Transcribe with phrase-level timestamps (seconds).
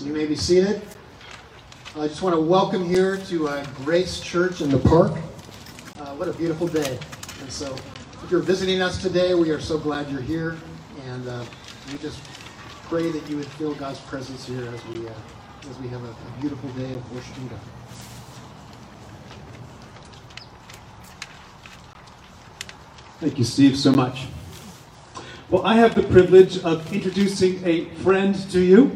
[0.00, 0.82] You may be seated.
[1.96, 5.12] I just want to welcome here to uh, Grace Church in the park.
[5.98, 6.98] Uh, what a beautiful day.
[7.40, 7.74] And so,
[8.22, 10.58] if you're visiting us today, we are so glad you're here.
[11.06, 11.42] And uh,
[11.90, 12.20] we just
[12.82, 15.12] pray that you would feel God's presence here as we, uh,
[15.70, 17.60] as we have a, a beautiful day of worshiping God.
[23.20, 24.26] Thank you, Steve, so much.
[25.48, 28.94] Well, I have the privilege of introducing a friend to you.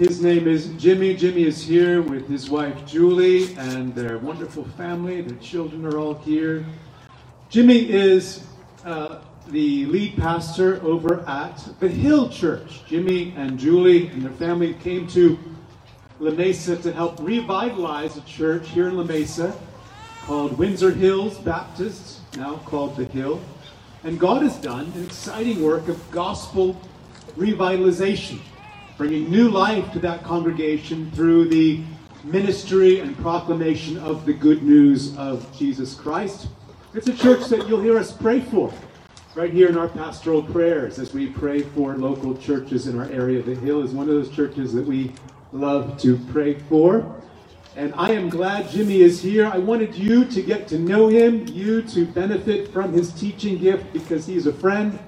[0.00, 1.14] His name is Jimmy.
[1.14, 5.20] Jimmy is here with his wife Julie and their wonderful family.
[5.20, 6.64] Their children are all here.
[7.50, 8.46] Jimmy is
[8.86, 12.80] uh, the lead pastor over at the Hill Church.
[12.86, 15.38] Jimmy and Julie and their family came to
[16.18, 19.54] La Mesa to help revitalize a church here in La Mesa
[20.22, 23.38] called Windsor Hills Baptist, now called The Hill.
[24.04, 26.80] And God has done an exciting work of gospel
[27.36, 28.40] revitalization
[29.00, 31.80] bringing new life to that congregation through the
[32.22, 36.48] ministry and proclamation of the good news of Jesus Christ.
[36.92, 38.70] It's a church that you'll hear us pray for
[39.34, 43.42] right here in our pastoral prayers as we pray for local churches in our area.
[43.42, 45.14] The Hill is one of those churches that we
[45.52, 47.22] love to pray for.
[47.76, 49.46] And I am glad Jimmy is here.
[49.46, 53.94] I wanted you to get to know him, you to benefit from his teaching gift
[53.94, 54.98] because he's a friend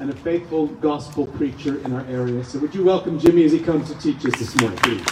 [0.00, 2.44] and a faithful gospel preacher in our area.
[2.44, 5.04] So would you welcome Jimmy as he comes to teach us this morning, please?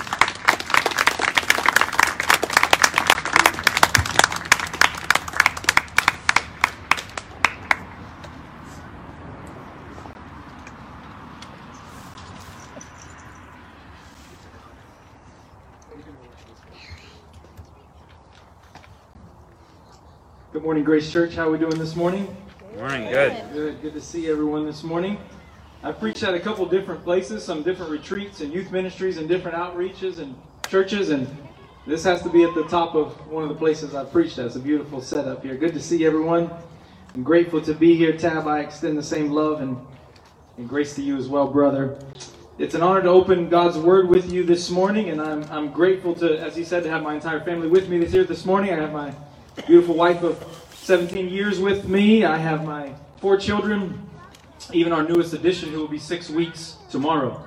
[20.53, 21.35] Good morning, Grace Church.
[21.35, 22.46] How are we doing this morning?
[22.77, 23.33] Morning, good.
[23.55, 23.81] Good.
[23.81, 25.17] Good to see everyone this morning.
[25.83, 29.57] I preached at a couple different places, some different retreats and youth ministries and different
[29.57, 30.39] outreaches and
[30.69, 31.27] churches, and
[31.87, 34.45] this has to be at the top of one of the places I've preached at.
[34.45, 35.57] It's a beautiful setup here.
[35.57, 36.51] Good to see everyone.
[37.15, 38.15] I'm grateful to be here.
[38.15, 39.79] Tab, I extend the same love and,
[40.59, 41.99] and grace to you as well, brother.
[42.59, 46.15] It's an honor to open God's Word with you this morning, and I'm, I'm grateful
[46.17, 48.75] to, as he said, to have my entire family with me this here this morning.
[48.75, 49.15] I have my
[49.67, 52.25] beautiful wife of 17 years with me.
[52.25, 54.09] I have my four children,
[54.73, 57.45] even our newest addition, who will be six weeks tomorrow.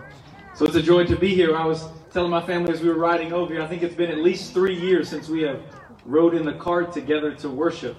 [0.56, 1.56] So it's a joy to be here.
[1.56, 4.12] I was telling my family as we were riding over here, I think it's been
[4.12, 5.62] at least three years since we have
[6.04, 7.96] rode in the car together to worship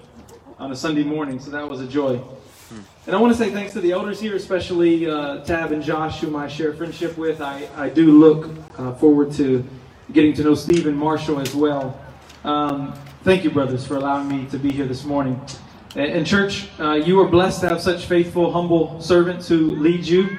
[0.59, 1.39] on a Sunday morning.
[1.39, 2.21] So that was a joy.
[3.07, 6.21] And I want to say thanks to the elders here, especially uh, Tab and Josh,
[6.21, 7.41] whom I share friendship with.
[7.41, 8.47] I, I do look
[8.77, 9.67] uh, forward to
[10.13, 11.99] getting to know Steve and Marshall as well.
[12.43, 12.93] Um,
[13.23, 15.39] thank you, brothers, for allowing me to be here this morning.
[15.95, 20.37] And, church, uh, you are blessed to have such faithful, humble servants who lead you.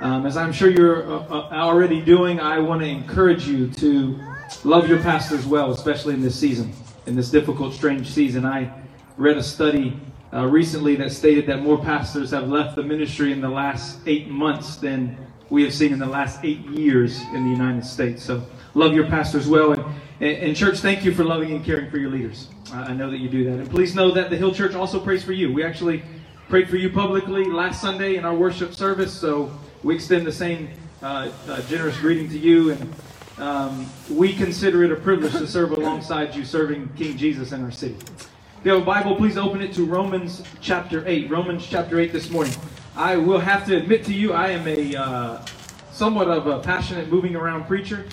[0.00, 4.18] Um, as I'm sure you're uh, uh, already doing, I want to encourage you to
[4.64, 6.72] love your pastors well, especially in this season,
[7.06, 8.44] in this difficult, strange season.
[8.44, 8.72] I
[9.16, 9.98] read a study
[10.32, 14.28] uh, recently that stated that more pastors have left the ministry in the last eight
[14.28, 15.16] months than
[15.48, 18.22] we have seen in the last eight years in the United States.
[18.22, 18.42] So
[18.74, 19.72] love your pastors well.
[19.72, 19.84] And,
[20.20, 22.48] and church, thank you for loving and caring for your leaders.
[22.72, 23.60] I know that you do that.
[23.60, 25.52] And please know that the Hill Church also prays for you.
[25.52, 26.02] We actually
[26.48, 29.12] prayed for you publicly last Sunday in our worship service.
[29.12, 29.52] So
[29.82, 30.70] we extend the same
[31.02, 32.72] uh, uh, generous greeting to you.
[32.72, 32.94] And
[33.38, 37.70] um, we consider it a privilege to serve alongside you, serving King Jesus in our
[37.70, 37.94] city.
[37.94, 41.30] If you have a Bible, please open it to Romans chapter 8.
[41.30, 42.54] Romans chapter 8 this morning.
[42.96, 45.46] I will have to admit to you, I am a uh,
[45.92, 48.04] somewhat of a passionate moving around preacher.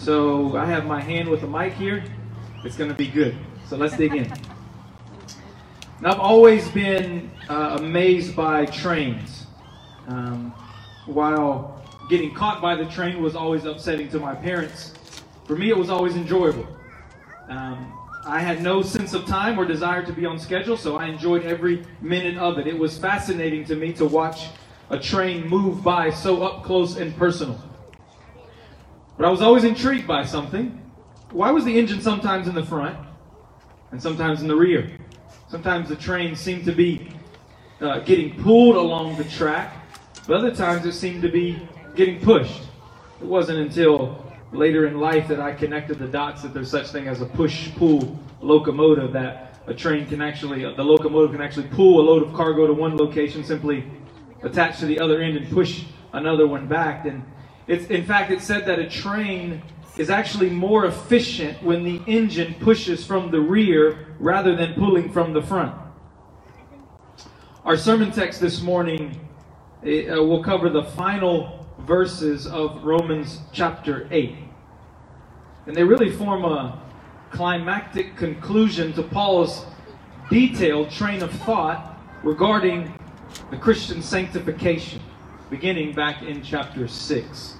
[0.00, 2.02] So I have my hand with a mic here.
[2.64, 3.36] It's going to be good.
[3.68, 4.32] So let's dig in.
[6.00, 9.46] Now, I've always been uh, amazed by trains.
[10.08, 10.54] Um,
[11.04, 14.94] while getting caught by the train was always upsetting to my parents,
[15.44, 16.66] for me it was always enjoyable.
[17.50, 17.92] Um,
[18.24, 21.44] I had no sense of time or desire to be on schedule, so I enjoyed
[21.44, 22.66] every minute of it.
[22.66, 24.46] It was fascinating to me to watch
[24.88, 27.60] a train move by so up close and personal.
[29.20, 30.80] But I was always intrigued by something.
[31.30, 32.96] Why was the engine sometimes in the front
[33.92, 34.96] and sometimes in the rear?
[35.50, 37.12] Sometimes the train seemed to be
[37.82, 39.76] uh, getting pulled along the track,
[40.26, 41.60] but other times it seemed to be
[41.94, 42.62] getting pushed.
[43.20, 47.06] It wasn't until later in life that I connected the dots that there's such thing
[47.06, 52.04] as a push-pull locomotive that a train can actually, the locomotive can actually pull a
[52.10, 53.84] load of cargo to one location, simply
[54.44, 55.84] attach to the other end and push
[56.14, 57.04] another one back.
[57.04, 57.22] And
[57.70, 59.62] it's, in fact, it said that a train
[59.96, 65.32] is actually more efficient when the engine pushes from the rear rather than pulling from
[65.32, 65.72] the front.
[67.64, 69.20] Our sermon text this morning
[69.84, 74.34] uh, will cover the final verses of Romans chapter 8.
[75.68, 76.82] And they really form a
[77.30, 79.64] climactic conclusion to Paul's
[80.28, 82.92] detailed train of thought regarding
[83.52, 85.00] the Christian sanctification,
[85.50, 87.58] beginning back in chapter 6.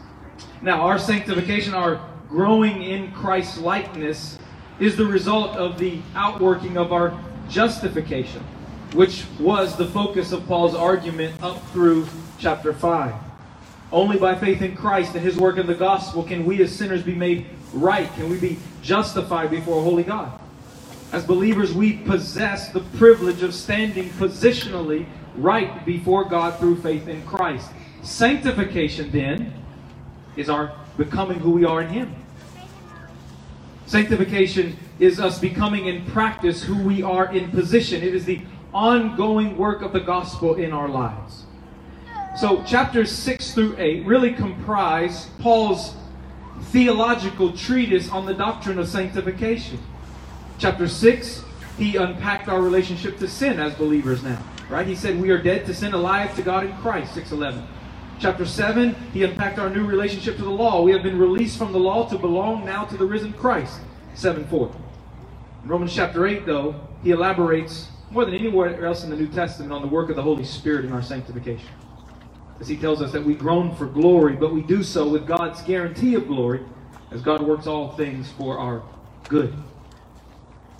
[0.63, 4.39] Now, our sanctification, our growing in Christ's likeness,
[4.79, 7.19] is the result of the outworking of our
[7.49, 8.43] justification,
[8.93, 12.07] which was the focus of Paul's argument up through
[12.39, 13.15] chapter 5.
[13.91, 17.03] Only by faith in Christ and his work in the gospel can we as sinners
[17.03, 20.39] be made right, can we be justified before a holy God.
[21.13, 25.07] As believers, we possess the privilege of standing positionally
[25.37, 27.71] right before God through faith in Christ.
[28.03, 29.50] Sanctification, then,
[30.41, 32.15] is our becoming who we are in Him.
[33.87, 38.03] Sanctification is us becoming in practice who we are in position.
[38.03, 38.41] It is the
[38.73, 41.45] ongoing work of the gospel in our lives.
[42.37, 45.95] So, chapters 6 through 8 really comprise Paul's
[46.67, 49.81] theological treatise on the doctrine of sanctification.
[50.59, 51.45] Chapter 6,
[51.77, 54.41] he unpacked our relationship to sin as believers now.
[54.69, 54.87] Right?
[54.87, 57.67] He said we are dead to sin, alive to God in Christ, 611.
[58.21, 60.83] Chapter 7, he unpacked our new relationship to the law.
[60.83, 63.81] We have been released from the law to belong now to the risen Christ,
[64.13, 64.77] 7 4.
[65.63, 69.73] In Romans chapter 8, though, he elaborates more than anywhere else in the New Testament
[69.73, 71.71] on the work of the Holy Spirit in our sanctification.
[72.61, 75.63] As he tells us that we groan for glory, but we do so with God's
[75.63, 76.61] guarantee of glory,
[77.13, 78.83] as God works all things for our
[79.29, 79.57] good.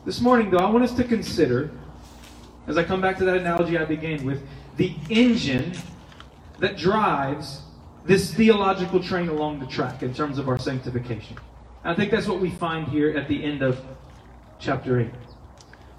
[0.05, 1.71] This morning, though, I want us to consider,
[2.67, 4.47] as I come back to that analogy I began with,
[4.77, 5.73] the engine
[6.61, 7.63] that drives
[8.05, 11.37] this theological train along the track in terms of our sanctification.
[11.85, 13.81] I think that's what we find here at the end of
[14.59, 15.11] chapter 8.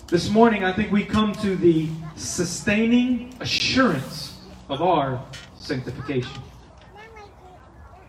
[0.07, 5.23] This morning, I think we come to the sustaining assurance of our
[5.55, 6.41] sanctification.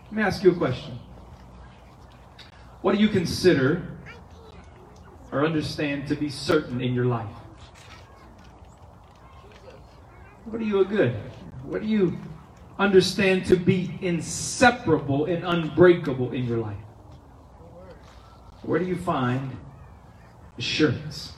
[0.05, 0.99] Let me ask you a question.
[2.81, 3.87] What do you consider
[5.31, 7.33] or understand to be certain in your life?
[10.45, 11.15] What are you a good?
[11.63, 12.17] What do you
[12.79, 16.77] understand to be inseparable and unbreakable in your life?
[18.63, 19.57] Where do you find
[20.57, 21.33] assurance?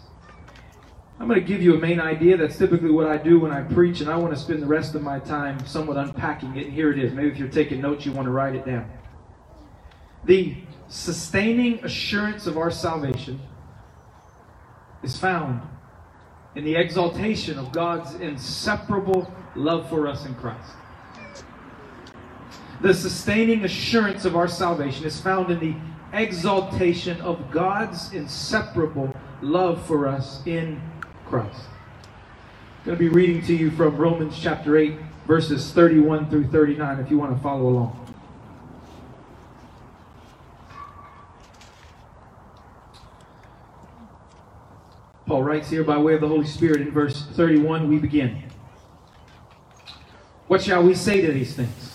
[1.20, 2.36] I'm going to give you a main idea.
[2.38, 4.96] That's typically what I do when I preach, and I want to spend the rest
[4.96, 6.66] of my time somewhat unpacking it.
[6.66, 7.14] And here it is.
[7.14, 8.90] Maybe if you're taking notes, you want to write it down.
[10.26, 10.56] The
[10.88, 13.40] sustaining assurance of our salvation
[15.04, 15.62] is found
[16.56, 20.72] in the exaltation of God's inseparable love for us in Christ.
[22.82, 25.76] The sustaining assurance of our salvation is found in the
[26.14, 30.82] exaltation of God's inseparable love for us in
[31.26, 31.62] Christ.
[32.80, 34.94] I'm going to be reading to you from Romans chapter 8,
[35.26, 38.02] verses 31 through 39, if you want to follow along.
[45.26, 48.44] Paul writes here by way of the Holy Spirit in verse 31, we begin.
[50.48, 51.95] What shall we say to these things?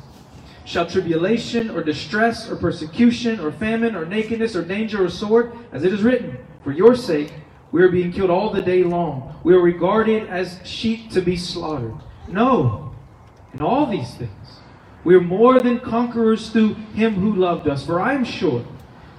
[0.71, 5.83] Shall tribulation or distress or persecution or famine or nakedness or danger or sword, as
[5.83, 7.33] it is written, For your sake
[7.73, 9.37] we are being killed all the day long.
[9.43, 11.95] We are regarded as sheep to be slaughtered.
[12.29, 12.95] No,
[13.53, 14.61] in all these things
[15.03, 17.85] we are more than conquerors through him who loved us.
[17.85, 18.63] For I am sure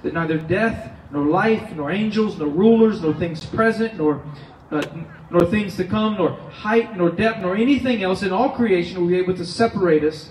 [0.05, 4.25] that neither death, nor life, nor angels, nor rulers, nor things present, nor
[4.71, 4.83] uh,
[5.29, 9.09] nor things to come, nor height, nor depth, nor anything else in all creation will
[9.09, 10.31] be able to separate us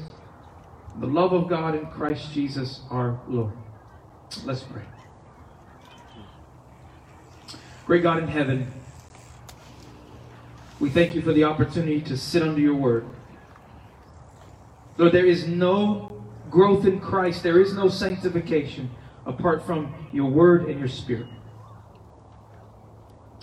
[1.02, 3.54] the love of God in Christ Jesus our Lord.
[4.46, 4.84] Let's pray.
[7.88, 8.72] Great God in heaven,
[10.80, 13.08] we thank you for the opportunity to sit under your word.
[14.98, 18.92] Lord, there is no growth in Christ, there is no sanctification
[19.26, 21.28] apart from your word and your spirit.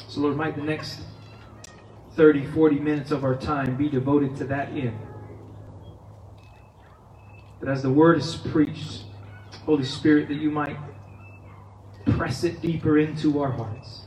[0.07, 1.01] So, Lord, might the next
[2.15, 4.97] 30, 40 minutes of our time be devoted to that end.
[7.61, 9.03] That as the word is preached,
[9.65, 10.77] Holy Spirit, that you might
[12.17, 14.03] press it deeper into our hearts.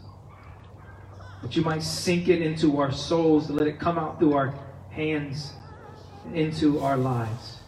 [1.41, 4.53] That you might sink it into our souls, to let it come out through our
[4.91, 5.53] hands
[6.34, 7.60] into our lives.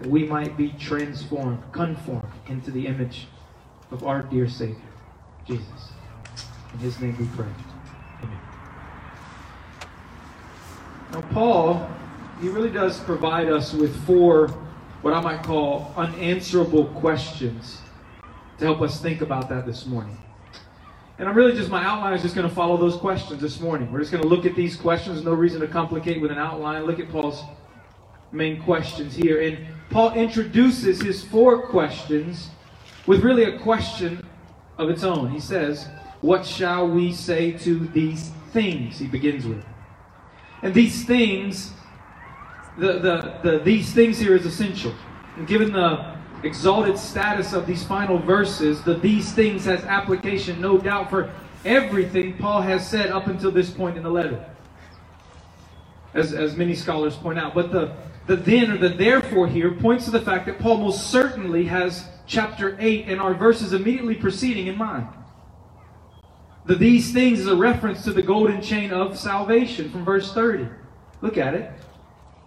[0.00, 3.28] That we might be transformed, conformed into the image
[3.90, 4.76] of our dear Savior,
[5.46, 5.92] Jesus.
[6.72, 7.46] In his name we pray.
[8.22, 8.38] Amen.
[11.12, 11.88] Now, Paul,
[12.40, 14.52] he really does provide us with four,
[15.04, 17.82] what I might call unanswerable questions
[18.56, 20.16] to help us think about that this morning.
[21.18, 23.92] And I'm really just, my outline is just going to follow those questions this morning.
[23.92, 25.22] We're just going to look at these questions.
[25.22, 26.86] No reason to complicate with an outline.
[26.86, 27.42] Look at Paul's
[28.32, 29.42] main questions here.
[29.42, 29.58] And
[29.90, 32.48] Paul introduces his four questions
[33.06, 34.26] with really a question
[34.78, 35.30] of its own.
[35.30, 35.86] He says,
[36.22, 38.98] What shall we say to these things?
[38.98, 39.66] He begins with.
[40.62, 41.74] And these things,
[42.78, 44.92] the, the, the, these things here is essential.
[45.36, 50.78] And given the exalted status of these final verses, the these things has application, no
[50.78, 51.32] doubt, for
[51.64, 54.44] everything Paul has said up until this point in the letter.
[56.12, 57.54] As, as many scholars point out.
[57.54, 57.94] But the,
[58.26, 62.06] the then or the therefore here points to the fact that Paul most certainly has
[62.26, 65.08] chapter 8 and our verses immediately preceding in mind.
[66.66, 70.68] The these things is a reference to the golden chain of salvation from verse 30.
[71.20, 71.70] Look at it.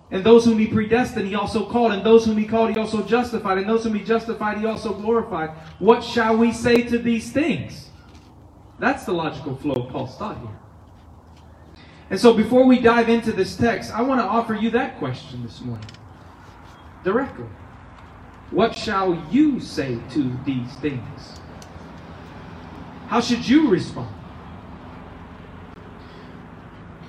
[0.10, 1.92] And those whom he predestined, he also called.
[1.92, 3.58] And those whom he called, he also justified.
[3.58, 5.50] And those whom he justified, he also glorified.
[5.80, 7.90] What shall we say to these things?
[8.80, 10.58] That's the logical flow of Paul's thought here.
[12.10, 15.44] And so before we dive into this text, I want to offer you that question
[15.44, 15.88] this morning.
[17.04, 17.48] Directly.
[18.52, 21.42] What shall you say to these things?
[23.08, 24.14] How should you respond?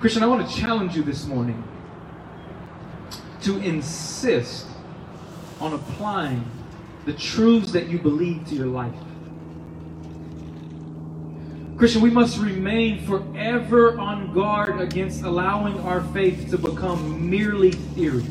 [0.00, 1.62] Christian, I want to challenge you this morning
[3.48, 4.66] to insist
[5.58, 6.44] on applying
[7.06, 8.92] the truths that you believe to your life.
[11.78, 18.26] Christian, we must remain forever on guard against allowing our faith to become merely theory.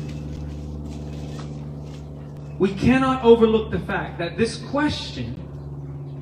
[2.60, 5.34] We cannot overlook the fact that this question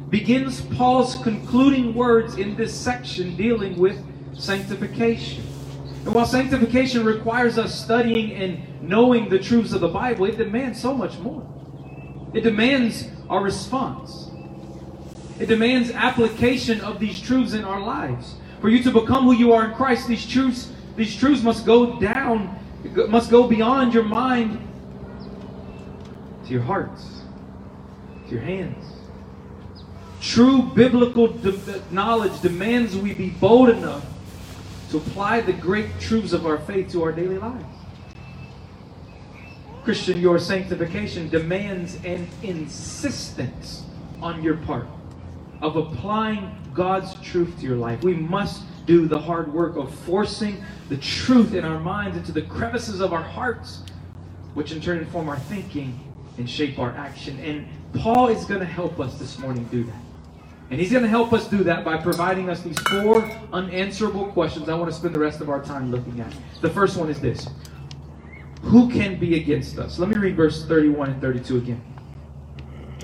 [0.09, 5.45] begins Paul's concluding words in this section dealing with sanctification.
[6.07, 10.81] And while sanctification requires us studying and knowing the truths of the Bible, it demands
[10.81, 11.45] so much more.
[12.33, 14.31] It demands our response.
[15.41, 18.37] It demands application of these truths in our lives.
[18.61, 21.99] For you to become who you are in Christ, these truths, these truths must go
[21.99, 22.57] down,
[23.09, 24.61] must go beyond your mind
[26.45, 27.23] to your hearts,
[28.29, 28.85] to your hands.
[30.21, 34.07] True biblical de- knowledge demands we be bold enough
[34.97, 37.65] to apply the great truths of our faith to our daily lives.
[39.85, 43.85] Christian, your sanctification demands an insistence
[44.21, 44.87] on your part
[45.61, 48.03] of applying God's truth to your life.
[48.03, 52.43] We must do the hard work of forcing the truth in our minds into the
[52.43, 53.83] crevices of our hearts,
[54.55, 55.99] which in turn inform our thinking
[56.39, 57.39] and shape our action.
[57.41, 57.69] And
[58.01, 60.06] Paul is going to help us this morning do that.
[60.71, 64.69] And he's going to help us do that by providing us these four unanswerable questions
[64.69, 66.33] I want to spend the rest of our time looking at.
[66.61, 67.49] The first one is this
[68.63, 69.99] Who can be against us?
[69.99, 71.81] Let me read verse 31 and 32 again.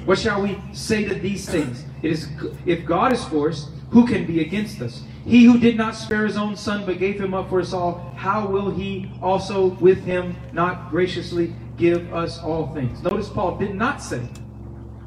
[0.04, 1.84] What shall we say to these things?
[2.02, 2.28] It is
[2.66, 5.04] if God is for us, who can be against us?
[5.24, 8.12] He who did not spare his own son but gave him up for us all,
[8.16, 13.00] how will he also with him not graciously give us all things?
[13.02, 14.26] Notice Paul did not say,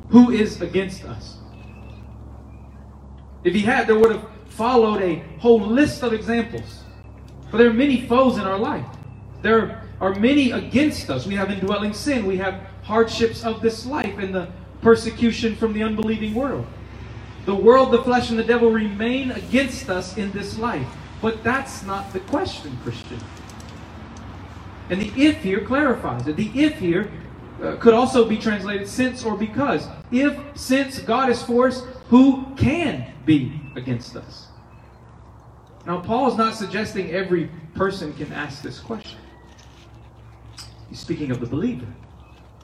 [0.10, 1.40] Who is against us?
[3.46, 6.84] If he had, there would have followed a whole list of examples.
[7.50, 8.86] For there are many foes in our life.
[9.44, 11.28] There are many against us.
[11.28, 12.26] We have indwelling sin.
[12.26, 14.50] We have hardships of this life and the
[14.82, 16.66] persecution from the unbelieving world.
[17.46, 20.88] The world, the flesh, and the devil remain against us in this life.
[21.22, 23.20] But that's not the question, Christian.
[24.90, 26.36] And the if here clarifies it.
[26.36, 27.12] The if here
[27.62, 29.88] uh, could also be translated since or because.
[30.12, 34.48] If, since God is for us, who can be against us?
[35.86, 39.20] Now, Paul is not suggesting every person can ask this question.
[40.90, 41.88] He's speaking of the believer,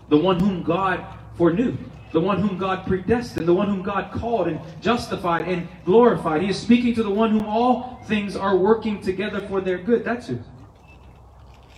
[0.10, 1.06] the one whom God
[1.36, 1.78] foreknew,
[2.12, 6.42] the one whom God predestined, the one whom God called and justified and glorified.
[6.42, 10.04] He is speaking to the one whom all things are working together for their good.
[10.04, 10.40] That's who.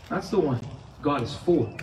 [0.10, 0.60] That's the one
[1.02, 1.74] God is for.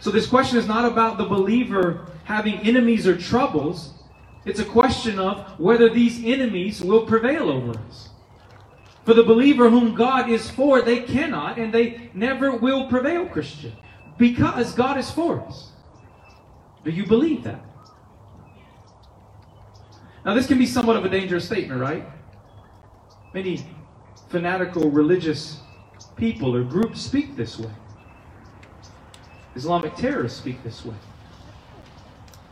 [0.00, 3.93] So, this question is not about the believer having enemies or troubles.
[4.44, 8.10] It's a question of whether these enemies will prevail over us.
[9.04, 13.72] For the believer whom God is for, they cannot and they never will prevail, Christian,
[14.18, 15.72] because God is for us.
[16.84, 17.60] Do you believe that?
[20.24, 22.06] Now, this can be somewhat of a dangerous statement, right?
[23.34, 23.66] Many
[24.28, 25.60] fanatical religious
[26.16, 27.70] people or groups speak this way.
[29.54, 30.94] Islamic terrorists speak this way.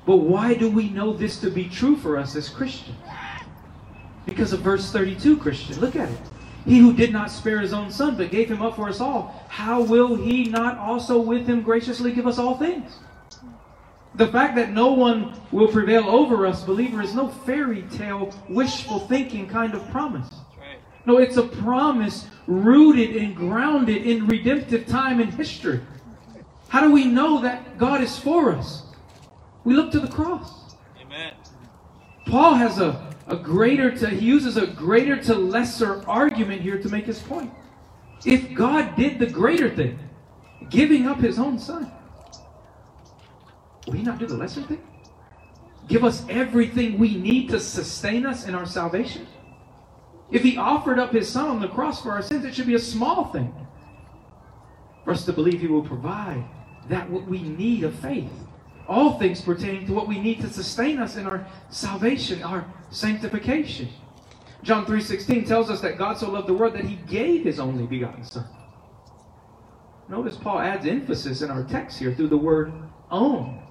[0.05, 2.97] But why do we know this to be true for us as Christians?
[4.27, 5.81] Because of verse 32, Christian.
[5.81, 6.21] Look at it.
[6.65, 9.45] He who did not spare his own son, but gave him up for us all,
[9.49, 12.99] how will he not also with him graciously give us all things?
[14.15, 19.01] The fact that no one will prevail over us, believer, is no fairy tale, wishful
[19.01, 20.29] thinking kind of promise.
[21.05, 25.81] No, it's a promise rooted and grounded in redemptive time and history.
[26.69, 28.85] How do we know that God is for us?
[29.64, 30.75] We look to the cross.
[31.00, 31.35] Amen.
[32.26, 36.88] Paul has a, a greater to, he uses a greater to lesser argument here to
[36.88, 37.52] make his point.
[38.25, 39.99] If God did the greater thing,
[40.71, 41.90] giving up his own son,
[43.87, 44.83] will he not do the lesser thing?
[45.88, 49.26] Give us everything we need to sustain us in our salvation?
[50.31, 52.75] If he offered up his son on the cross for our sins, it should be
[52.75, 53.54] a small thing
[55.04, 56.45] for us to believe he will provide
[56.88, 58.31] that what we need of faith.
[58.89, 63.89] All things pertaining to what we need to sustain us in our salvation, our sanctification.
[64.62, 67.87] John 3:16 tells us that God so loved the world that he gave his only
[67.87, 68.47] begotten son.
[70.09, 72.73] Notice Paul adds emphasis in our text here through the word
[73.11, 73.62] own.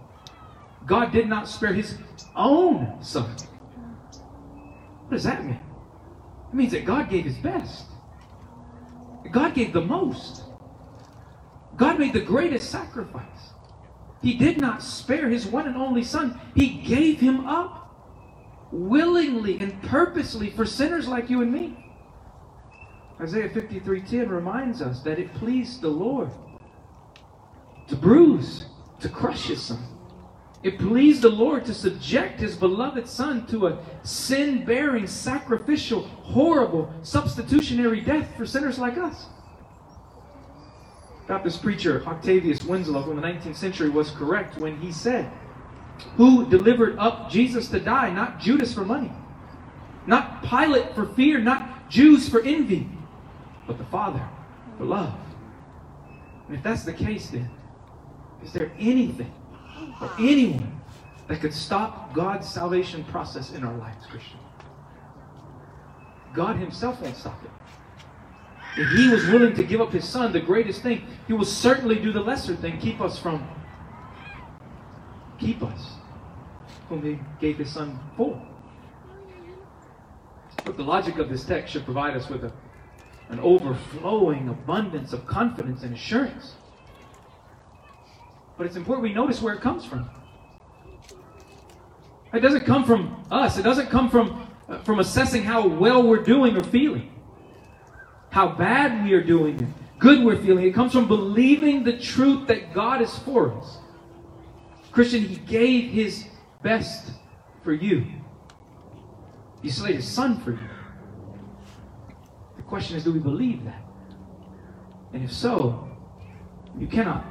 [0.85, 1.97] God did not spare his
[2.35, 3.35] own son.
[5.07, 5.59] What does that mean?
[6.51, 7.85] It means that God gave his best.
[9.31, 10.43] God gave the most.
[11.77, 13.25] God made the greatest sacrifice.
[14.21, 16.39] He did not spare his one and only son.
[16.55, 17.79] He gave him up
[18.71, 21.77] willingly and purposely for sinners like you and me.
[23.19, 26.29] Isaiah 53:10 reminds us that it pleased the Lord
[27.87, 28.65] to bruise,
[28.99, 29.83] to crush his son.
[30.63, 36.93] It pleased the Lord to subject his beloved son to a sin bearing, sacrificial, horrible,
[37.01, 39.25] substitutionary death for sinners like us.
[41.27, 45.31] Baptist preacher Octavius Winslow from the 19th century was correct when he said,
[46.17, 48.09] Who delivered up Jesus to die?
[48.11, 49.11] Not Judas for money,
[50.07, 52.89] not Pilate for fear, not Jews for envy,
[53.67, 54.27] but the Father
[54.77, 55.13] for love.
[56.47, 57.49] And if that's the case, then,
[58.43, 59.33] is there anything
[60.01, 60.81] or anyone
[61.27, 64.39] that could stop God's salvation process in our lives, Christian.
[66.33, 67.51] God Himself won't stop it.
[68.77, 71.95] If He was willing to give up His Son, the greatest thing, He will certainly
[71.95, 73.47] do the lesser thing, keep us from,
[75.39, 75.93] keep us,
[76.89, 78.41] whom He gave His Son for.
[80.63, 82.53] But the logic of this text should provide us with a,
[83.29, 86.55] an overflowing abundance of confidence and assurance
[88.61, 90.07] but it's important we notice where it comes from.
[92.31, 93.57] It doesn't come from us.
[93.57, 97.10] It doesn't come from, uh, from assessing how well we're doing or feeling,
[98.31, 100.65] how bad we are doing, and good we're feeling.
[100.65, 103.77] It comes from believing the truth that God is for us.
[104.91, 106.25] Christian, He gave His
[106.63, 107.11] best
[107.61, 108.05] for you.
[109.61, 110.69] He slayed His Son for you.
[112.55, 113.81] The question is, do we believe that?
[115.13, 115.89] And if so,
[116.79, 117.25] you cannot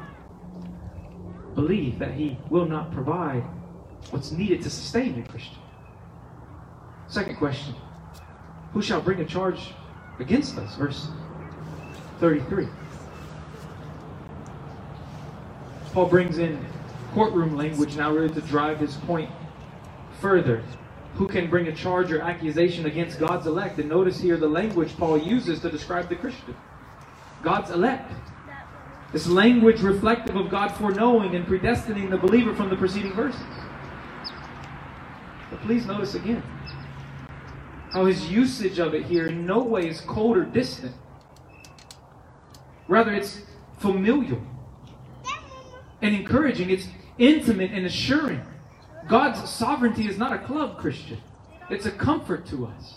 [1.54, 3.42] believe that He will not provide
[4.10, 5.58] what's needed to sustain the Christian.
[7.08, 7.74] Second question
[8.74, 9.72] Who shall bring a charge
[10.20, 10.76] against us?
[10.76, 11.08] Verse
[12.18, 12.68] 33.
[15.92, 16.64] Paul brings in
[17.12, 19.30] courtroom language now, really, to drive his point
[20.20, 20.62] further.
[21.14, 23.78] Who can bring a charge or accusation against God's elect?
[23.78, 26.56] And notice here the language Paul uses to describe the Christian
[27.42, 28.12] God's elect.
[29.12, 33.40] This language reflective of God foreknowing and predestining the believer from the preceding verses.
[35.50, 36.44] But please notice again
[37.90, 40.94] how his usage of it here in no way is cold or distant.
[42.88, 43.42] Rather, it's
[43.78, 44.40] familial
[46.02, 46.70] and encouraging.
[46.70, 46.86] It's
[47.18, 48.42] intimate and assuring.
[49.08, 51.18] God's sovereignty is not a club, Christian.
[51.68, 52.94] It's a comfort to us.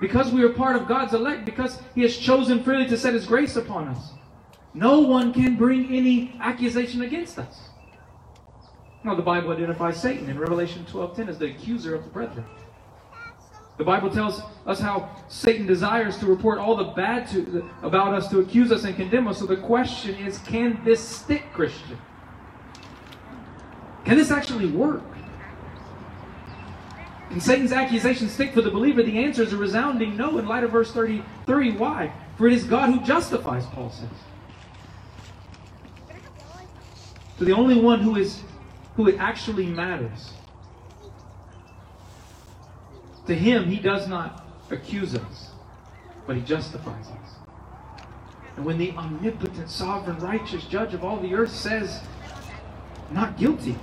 [0.00, 3.26] Because we are part of God's elect, because He has chosen freely to set His
[3.26, 4.12] grace upon us.
[4.74, 7.68] No one can bring any accusation against us.
[9.04, 12.44] Now, the Bible identifies Satan in Revelation 12:10 as the accuser of the brethren.
[13.78, 18.28] The Bible tells us how Satan desires to report all the bad to, about us,
[18.28, 19.38] to accuse us and condemn us.
[19.38, 21.96] So the question is, can this stick, Christian?
[24.04, 25.02] Can this actually work?
[27.30, 29.02] Can Satan's accusation stick for the believer?
[29.02, 31.72] The answer is a resounding no in light of verse 33.
[31.72, 32.12] Why?
[32.36, 34.08] For it is God who justifies, Paul says.
[37.38, 38.42] to the only one who is
[38.96, 40.32] who it actually matters.
[43.28, 45.50] To him, he does not accuse us,
[46.26, 47.34] but he justifies us.
[48.56, 52.00] And when the omnipotent, sovereign, righteous judge of all the earth says,
[53.10, 53.76] not guilty,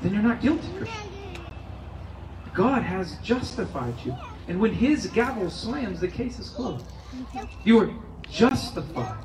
[0.00, 1.10] then you're not guilty, Christian.
[2.54, 4.16] God has justified you.
[4.48, 6.86] And when his gavel slams, the case is closed.
[7.64, 7.90] You are
[8.30, 9.22] justified.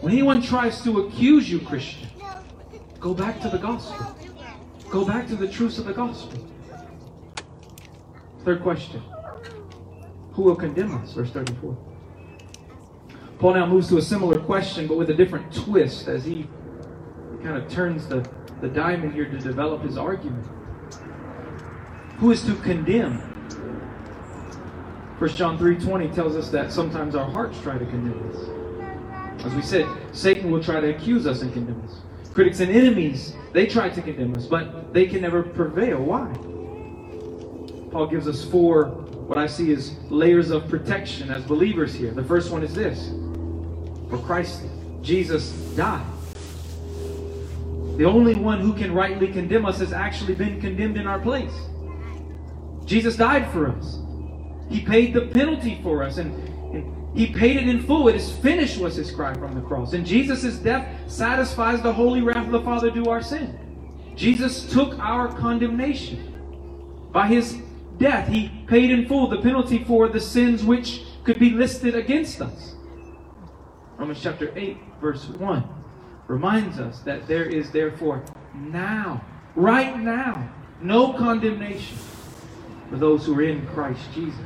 [0.00, 2.08] When anyone tries to accuse you, Christian,
[2.98, 4.16] go back to the gospel.
[4.88, 6.42] Go back to the truths of the gospel.
[8.46, 9.02] Third question
[10.34, 11.14] Who will condemn us?
[11.14, 11.76] Verse 34.
[13.40, 16.46] Paul now moves to a similar question, but with a different twist as he
[17.42, 18.24] kind of turns the,
[18.60, 20.46] the diamond here to develop his argument.
[22.18, 23.18] Who is to condemn?
[25.18, 29.44] 1 John 3.20 tells us that sometimes our hearts try to condemn us.
[29.44, 31.96] As we said, Satan will try to accuse us and condemn us.
[32.32, 36.00] Critics and enemies, they try to condemn us, but they can never prevail.
[36.00, 36.32] Why?
[37.96, 38.88] Paul gives us four,
[39.26, 42.10] what I see as layers of protection as believers here.
[42.10, 43.08] The first one is this
[44.10, 44.64] for Christ,
[45.00, 46.04] Jesus died.
[47.96, 51.54] The only one who can rightly condemn us has actually been condemned in our place.
[52.84, 53.98] Jesus died for us.
[54.68, 56.34] He paid the penalty for us, and,
[56.74, 58.08] and he paid it in full.
[58.08, 59.94] It is finished, was his cry from the cross.
[59.94, 63.58] And Jesus' death satisfies the holy wrath of the Father due our sin.
[64.14, 66.34] Jesus took our condemnation.
[67.10, 67.62] By his
[67.98, 72.40] death, he paid in full the penalty for the sins which could be listed against
[72.40, 72.74] us.
[73.96, 75.68] Romans chapter 8, verse 1
[76.28, 78.22] reminds us that there is therefore
[78.54, 81.96] now, right now, no condemnation
[82.90, 84.40] for those who are in Christ Jesus.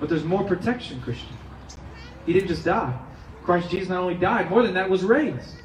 [0.00, 1.36] But there's more protection, Christian.
[2.26, 2.98] He didn't just die.
[3.42, 5.56] Christ Jesus not only died, more than that, was raised.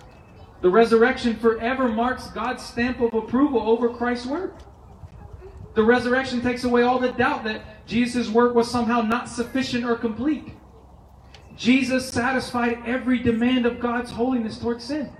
[0.62, 4.56] The resurrection forever marks God's stamp of approval over Christ's work.
[5.76, 9.96] The resurrection takes away all the doubt that Jesus' work was somehow not sufficient or
[9.96, 10.54] complete.
[11.56, 15.12] Jesus satisfied every demand of God's holiness towards sin.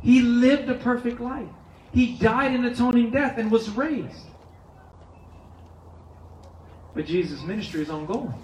[0.00, 1.48] He lived a perfect life.
[1.92, 4.26] He died an atoning death and was raised.
[6.94, 8.34] But Jesus' ministry is ongoing.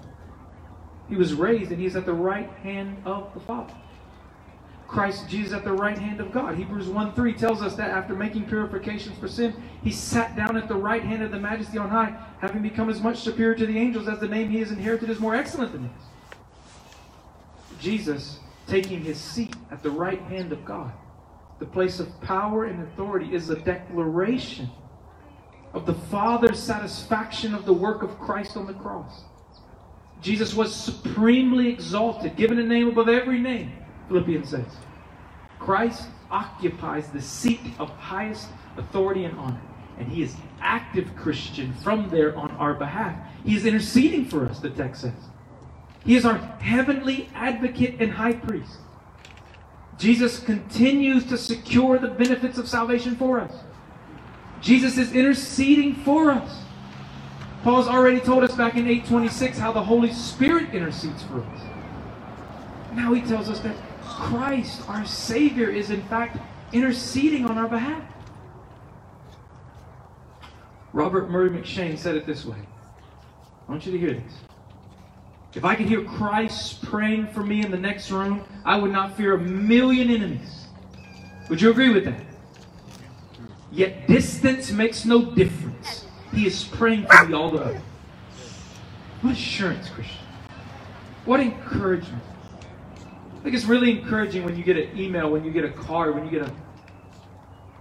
[1.09, 3.75] He was raised and he's at the right hand of the Father.
[4.91, 6.57] Christ Jesus at the right hand of God.
[6.57, 10.67] Hebrews 1 3 tells us that after making purifications for sin, he sat down at
[10.67, 13.79] the right hand of the majesty on high, having become as much superior to the
[13.79, 17.79] angels as the name he has inherited is more excellent than his.
[17.79, 20.93] Jesus taking his seat at the right hand of God,
[21.61, 24.69] the place of power and authority, is a declaration
[25.73, 29.23] of the Father's satisfaction of the work of Christ on the cross.
[30.21, 33.73] Jesus was supremely exalted, given a name above every name,
[34.11, 34.67] Philippians says.
[35.61, 39.61] Christ occupies the seat of highest authority and honor.
[39.99, 43.17] And he is active Christian from there on our behalf.
[43.45, 45.13] He is interceding for us, the text says.
[46.05, 48.79] He is our heavenly advocate and high priest.
[49.97, 53.53] Jesus continues to secure the benefits of salvation for us.
[54.61, 56.63] Jesus is interceding for us.
[57.63, 61.61] Paul's already told us back in 826 how the Holy Spirit intercedes for us.
[62.95, 63.77] Now he tells us that
[64.11, 66.39] Christ, our Savior, is in fact
[66.73, 68.03] interceding on our behalf.
[70.93, 72.59] Robert Murray M'Cheyne said it this way.
[73.69, 74.33] I want you to hear this.
[75.55, 79.17] If I could hear Christ praying for me in the next room, I would not
[79.17, 80.67] fear a million enemies.
[81.49, 82.23] Would you agree with that?
[83.73, 86.07] Yet distance makes no difference.
[86.33, 87.81] He is praying for me all the way.
[89.23, 90.17] What assurance, Christian.
[91.25, 92.23] What encouragement.
[93.41, 96.15] I think it's really encouraging when you get an email, when you get a card,
[96.15, 96.53] when you get a,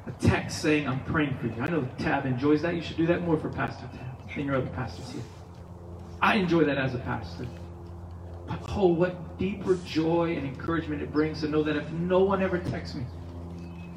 [0.07, 1.55] a text saying, I'm praying for you.
[1.61, 2.75] I know Tab enjoys that.
[2.75, 5.21] You should do that more for Pastor Tab and your other pastors here.
[6.21, 7.45] I enjoy that as a pastor.
[8.47, 12.41] But oh, what deeper joy and encouragement it brings to know that if no one
[12.41, 13.03] ever texts me,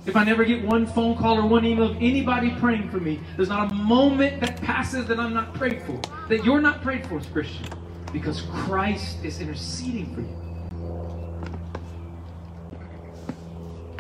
[0.05, 3.21] if I never get one phone call or one email of anybody praying for me,
[3.37, 7.07] there's not a moment that passes that I'm not prayed for, that you're not prayed
[7.07, 7.67] for as Christian,
[8.13, 10.52] because Christ is interceding for you.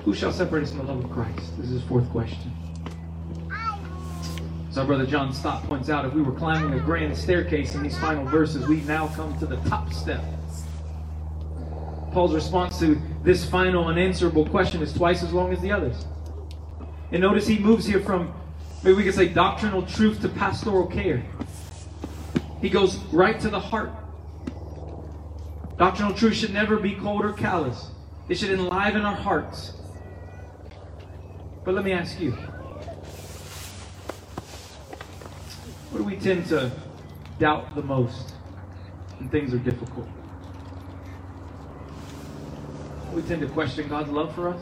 [0.05, 1.57] Who shall separate us from the love of Christ?
[1.57, 2.53] This is his fourth question.
[4.69, 7.85] As our brother John Stott points out, if we were climbing a grand staircase in
[7.85, 10.25] these final verses, we now come to the top step.
[12.11, 16.05] Paul's response to this final unanswerable question is twice as long as the others.
[17.13, 18.35] And notice he moves here from,
[18.83, 21.25] maybe we could say, doctrinal truth to pastoral care.
[22.61, 23.93] He goes right to the heart.
[25.79, 27.91] Doctrinal truth should never be cold or callous,
[28.29, 29.75] it should enliven our hearts.
[31.65, 32.33] But let me ask you
[35.91, 36.73] what do we tend to
[37.39, 38.31] doubt the most
[39.19, 40.09] when things are difficult?
[43.15, 44.61] We tend to question God's love for us.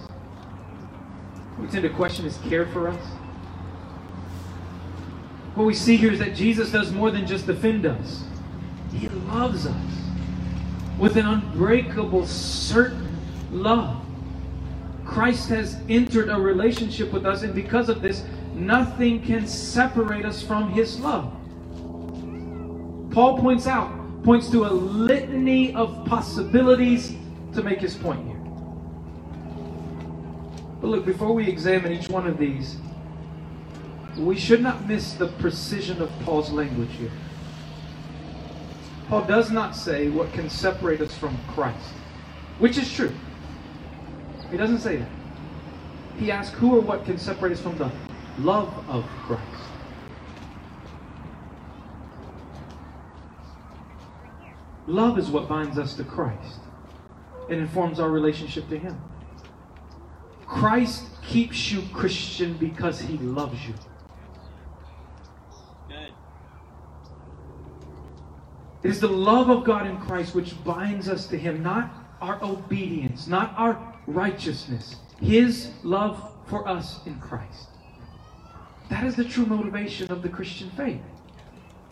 [1.59, 3.03] We tend to question His care for us.
[5.55, 8.25] What we see here is that Jesus does more than just defend us,
[8.93, 9.77] He loves us
[10.99, 13.17] with an unbreakable, certain
[13.51, 14.05] love.
[15.11, 18.23] Christ has entered a relationship with us, and because of this,
[18.55, 21.33] nothing can separate us from His love.
[23.11, 27.17] Paul points out, points to a litany of possibilities
[27.55, 28.37] to make his point here.
[30.81, 32.77] But look, before we examine each one of these,
[34.17, 37.11] we should not miss the precision of Paul's language here.
[39.09, 41.95] Paul does not say what can separate us from Christ,
[42.61, 43.13] which is true.
[44.51, 45.09] He doesn't say that.
[46.19, 47.91] He asks who or what can separate us from the
[48.39, 49.45] love of Christ.
[54.87, 56.59] Love is what binds us to Christ.
[57.49, 59.01] It informs our relationship to Him.
[60.47, 63.75] Christ keeps you Christian because He loves you.
[68.83, 72.43] It is the love of God in Christ which binds us to Him, not our
[72.43, 74.97] obedience, not our righteousness.
[75.21, 77.69] His love for us in Christ.
[78.89, 81.01] That is the true motivation of the Christian faith.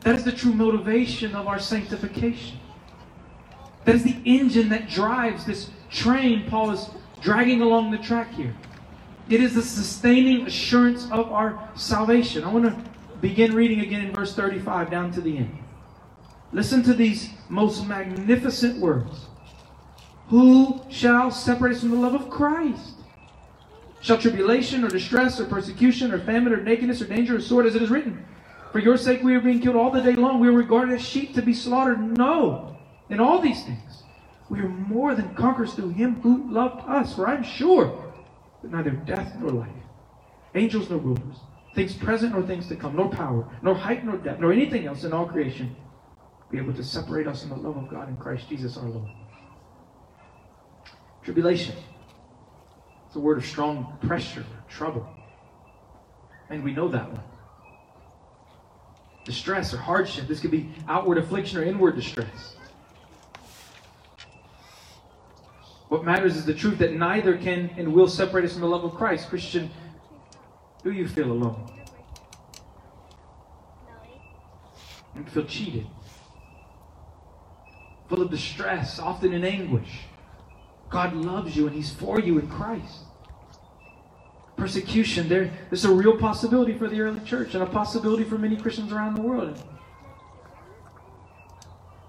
[0.00, 2.58] That is the true motivation of our sanctification.
[3.84, 6.90] That is the engine that drives this train Paul is
[7.20, 8.54] dragging along the track here.
[9.28, 12.44] It is the sustaining assurance of our salvation.
[12.44, 12.90] I want to
[13.20, 15.58] begin reading again in verse 35 down to the end.
[16.52, 19.27] Listen to these most magnificent words.
[20.28, 22.94] Who shall separate us from the love of Christ?
[24.00, 27.74] Shall tribulation or distress or persecution or famine or nakedness or danger or sword, as
[27.74, 28.24] it is written?
[28.70, 30.38] For your sake we are being killed all the day long.
[30.38, 31.98] We are regarded as sheep to be slaughtered.
[32.18, 32.76] No.
[33.08, 34.02] In all these things,
[34.50, 37.14] we are more than conquerors through him who loved us.
[37.14, 38.12] For I'm sure
[38.62, 39.70] that neither death nor life,
[40.54, 41.36] angels nor rulers,
[41.74, 45.04] things present nor things to come, nor power, nor height nor depth, nor anything else
[45.04, 45.74] in all creation
[46.50, 49.10] be able to separate us from the love of God in Christ Jesus our Lord.
[51.28, 51.76] Tribulation.
[53.06, 55.06] It's a word of strong pressure, trouble.
[56.48, 57.22] And we know that one.
[59.26, 60.26] Distress or hardship.
[60.26, 62.56] This could be outward affliction or inward distress.
[65.88, 68.84] What matters is the truth that neither can and will separate us from the love
[68.84, 69.28] of Christ.
[69.28, 69.70] Christian,
[70.82, 71.70] do you feel alone?
[75.14, 75.86] You feel cheated
[78.08, 80.07] full of distress, often in anguish.
[80.90, 83.00] God loves you and He's for you in Christ.
[84.56, 88.56] Persecution, there, there's a real possibility for the early church and a possibility for many
[88.56, 89.62] Christians around the world.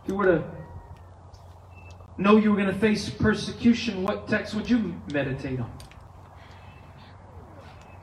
[0.04, 0.44] If you were to
[2.18, 5.72] know you were going to face persecution, what text would you meditate on?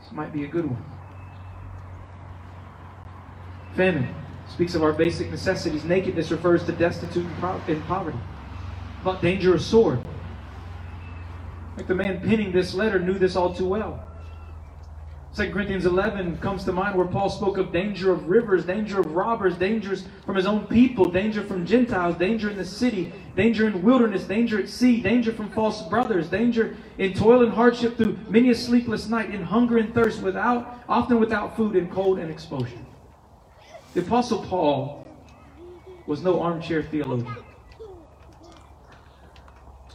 [0.00, 0.84] This might be a good one.
[3.74, 4.14] Famine
[4.48, 5.84] speaks of our basic necessities.
[5.84, 8.18] Nakedness refers to destitute and poverty.
[9.02, 9.98] About dangerous sword.
[11.76, 14.02] Like the man penning this letter knew this all too well.
[15.36, 19.12] 2 Corinthians 11 comes to mind where Paul spoke of danger of rivers, danger of
[19.12, 23.82] robbers, dangers from his own people, danger from Gentiles, danger in the city, danger in
[23.82, 28.48] wilderness, danger at sea, danger from false brothers, danger in toil and hardship through many
[28.48, 32.78] a sleepless night, in hunger and thirst, without often without food, and cold and exposure.
[33.92, 35.06] The Apostle Paul
[36.06, 37.36] was no armchair theologian.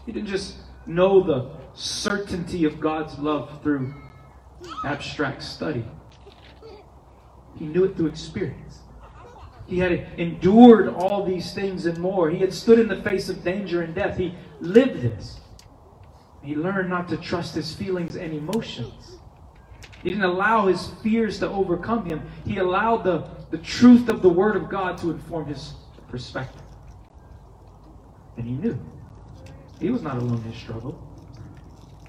[0.06, 3.94] He didn't just know the certainty of God's love through
[4.86, 5.86] abstract study.
[7.58, 8.80] He knew it through experience.
[9.68, 12.30] He had endured all these things and more.
[12.30, 14.18] He had stood in the face of danger and death.
[14.18, 15.40] He lived this.
[16.44, 19.18] He learned not to trust his feelings and emotions.
[20.04, 22.24] He didn't allow his fears to overcome him.
[22.46, 25.74] He allowed the, the truth of the Word of God to inform his
[26.10, 26.64] perspective.
[28.38, 28.80] And he knew.
[29.82, 30.92] He was not alone in his struggle.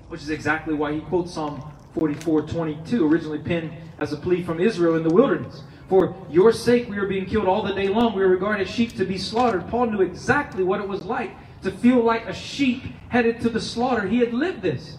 [0.08, 4.60] Which is exactly why he quotes Psalm 44 22, originally penned as a plea from
[4.60, 5.62] Israel in the wilderness.
[5.88, 8.14] For your sake we are being killed all the day long.
[8.14, 9.68] We are regarded as sheep to be slaughtered.
[9.68, 13.60] Paul knew exactly what it was like to feel like a sheep headed to the
[13.60, 14.06] slaughter.
[14.06, 14.98] He had lived this.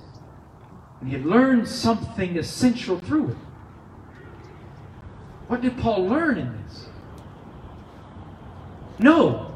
[1.00, 3.38] And he had learned something essential through it.
[5.48, 6.88] What did Paul learn in this?
[8.98, 9.56] No.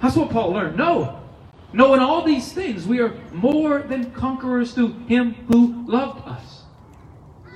[0.00, 0.76] That's what Paul learned.
[0.76, 1.23] No.
[1.74, 6.62] No, in all these things, we are more than conquerors through him who loved us.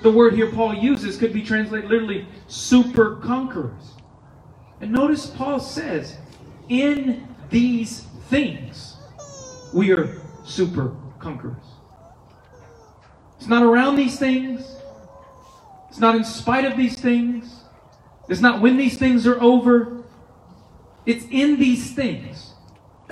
[0.03, 3.93] The word here Paul uses could be translated literally super conquerors.
[4.81, 6.19] And notice Paul says,
[6.69, 8.97] in these things,
[9.73, 11.65] we are super conquerors.
[13.37, 14.77] It's not around these things.
[15.89, 17.63] It's not in spite of these things.
[18.29, 20.03] It's not when these things are over.
[21.07, 22.48] It's in these things,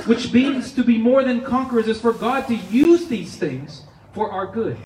[0.04, 3.82] which means to be more than conquerors is for God to use these things
[4.12, 4.76] for our good.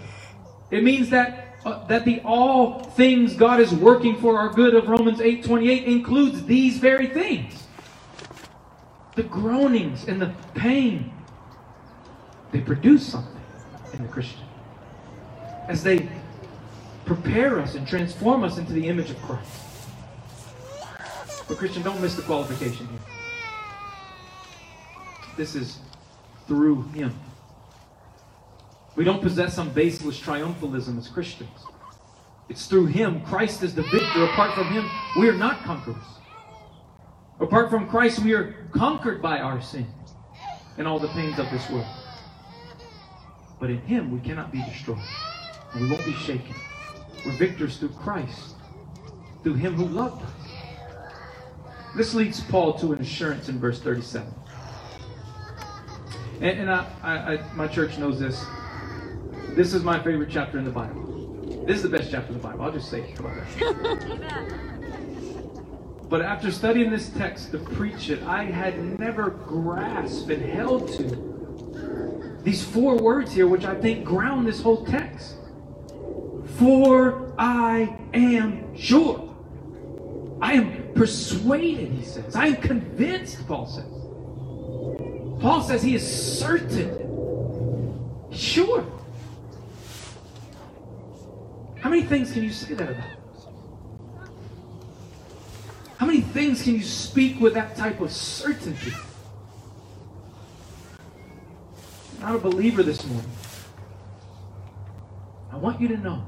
[0.70, 4.88] It means that uh, that the all things God is working for our good of
[4.88, 7.64] Romans 8:28 includes these very things.
[9.16, 11.12] The groanings and the pain
[12.52, 13.40] they produce something
[13.92, 14.44] in the Christian.
[15.68, 16.08] As they
[17.04, 19.50] prepare us and transform us into the image of Christ.
[21.48, 22.99] But Christian, don't miss the qualification here.
[25.40, 25.78] This is
[26.46, 27.18] through him.
[28.94, 31.64] We don't possess some baseless triumphalism as Christians.
[32.50, 33.24] It's through Him.
[33.24, 34.24] Christ is the victor.
[34.24, 34.86] Apart from Him,
[35.18, 36.04] we are not conquerors.
[37.40, 39.86] Apart from Christ, we are conquered by our sin
[40.76, 41.86] and all the pains of this world.
[43.58, 44.98] But in Him, we cannot be destroyed.
[45.72, 46.54] And we won't be shaken.
[47.24, 48.56] We're victors through Christ,
[49.42, 50.32] through Him who loved us.
[51.96, 54.34] This leads Paul to an assurance in verse 37.
[56.40, 58.44] And, and I, I, I, my church knows this.
[59.50, 61.64] This is my favorite chapter in the Bible.
[61.66, 62.62] This is the best chapter in the Bible.
[62.62, 63.20] I'll just say it.
[66.10, 72.40] But after studying this text to preach it, I had never grasped and held to
[72.42, 75.36] these four words here, which I think ground this whole text.
[76.56, 79.32] For I am sure.
[80.42, 82.34] I am persuaded, he says.
[82.34, 83.99] I am convinced, Paul says.
[85.40, 86.98] Paul says he is certain.
[88.30, 88.84] Sure.
[91.80, 93.08] How many things can you say that about?
[95.96, 98.92] How many things can you speak with that type of certainty?
[102.16, 103.30] I'm not a believer this morning.
[105.50, 106.24] I want you to know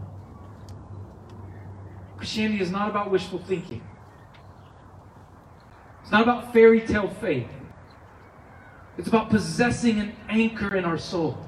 [2.16, 3.82] Christianity is not about wishful thinking.
[6.02, 7.48] It's not about fairy tale faith.
[8.98, 11.38] It's about possessing an anchor in our soul.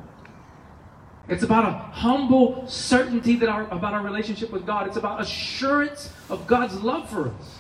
[1.29, 4.87] It's about a humble certainty that our, about our relationship with God.
[4.87, 7.59] It's about assurance of God's love for us,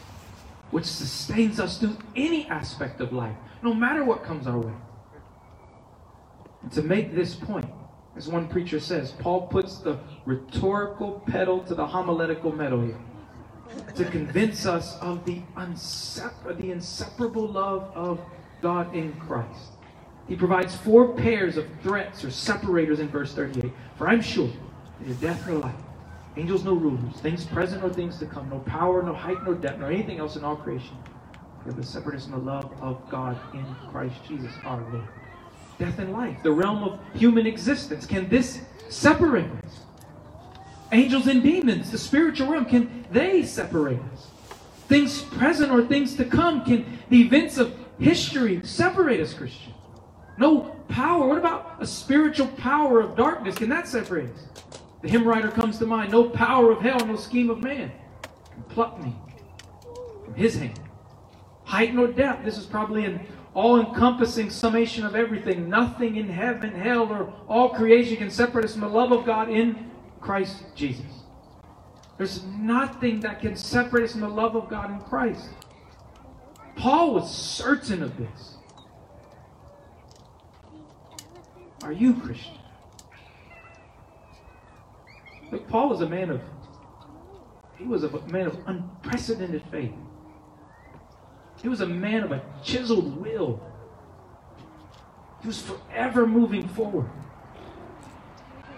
[0.70, 4.73] which sustains us through any aspect of life, no matter what comes our way.
[6.62, 7.68] And to make this point,
[8.16, 12.99] as one preacher says, Paul puts the rhetorical pedal to the homiletical metal here
[13.97, 15.42] to convince us of the,
[16.57, 18.20] the inseparable love of
[18.61, 19.73] God in Christ.
[20.28, 23.70] He provides four pairs of threats or separators in verse 38.
[23.96, 24.50] For I'm sure
[25.00, 25.74] that death or life,
[26.37, 29.80] angels no rulers, things present or things to come, no power, no height, no depth,
[29.80, 30.96] nor anything else in all creation.
[31.66, 35.08] Have the separateness and the love of God in Christ Jesus our Lord.
[35.78, 38.06] Death and life, the realm of human existence.
[38.06, 39.80] Can this separate us?
[40.92, 44.28] Angels and demons, the spiritual realm, can they separate us?
[44.88, 49.73] Things present or things to come, can the events of history separate us, Christian?
[50.37, 51.27] No power.
[51.27, 53.57] What about a spiritual power of darkness?
[53.57, 54.81] Can that separate us?
[55.03, 56.12] The hymn writer comes to mind.
[56.12, 57.92] No power of hell, no scheme of man
[58.53, 59.14] can pluck me
[60.25, 60.81] from his hand.
[61.64, 62.44] Height nor depth.
[62.44, 63.20] This is probably an
[63.55, 65.68] all encompassing summation of everything.
[65.68, 69.49] Nothing in heaven, hell, or all creation can separate us from the love of God
[69.49, 71.05] in Christ Jesus.
[72.16, 75.49] There's nothing that can separate us from the love of God in Christ.
[76.77, 78.57] Paul was certain of this.
[81.85, 82.55] Are you Christian?
[85.53, 86.40] Look, Paul was a man of
[87.77, 89.92] he was a man of unprecedented faith.
[91.61, 93.61] He was a man of a chiseled will.
[95.42, 97.11] He was forever moving forward.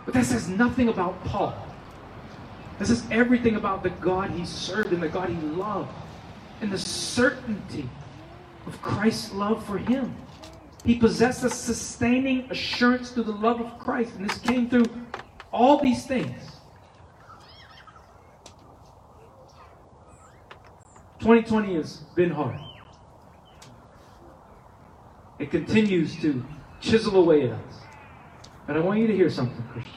[0.04, 1.54] But that says nothing about Paul.
[2.78, 5.92] That says everything about the God he served and the God he loved
[6.60, 7.88] and the certainty
[8.66, 10.14] of Christ's love for him.
[10.86, 14.14] He possessed a sustaining assurance through the love of Christ.
[14.14, 14.86] And this came through
[15.52, 16.52] all these things.
[21.18, 22.60] 2020 has been hard.
[25.40, 26.44] It continues to
[26.80, 27.74] chisel away at us.
[28.68, 29.92] But I want you to hear something, Christian,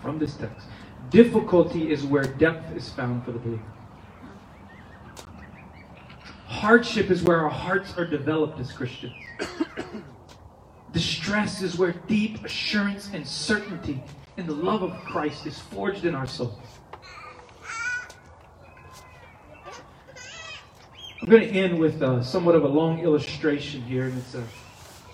[0.00, 0.66] from this text.
[1.10, 3.62] Difficulty is where depth is found for the believer.
[6.58, 9.14] Hardship is where our hearts are developed as Christians.
[10.92, 14.02] Distress is where deep assurance and certainty
[14.36, 16.58] in the love of Christ is forged in our souls.
[21.22, 24.42] I'm going to end with uh, somewhat of a long illustration here, and it's a